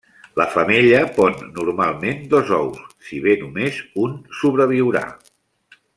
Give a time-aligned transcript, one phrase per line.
[0.39, 5.07] La femella pon normalment dos ous, si bé només un sobreviurà.